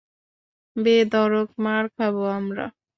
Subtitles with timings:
[0.75, 2.65] বেধরক মার খাব আমরা।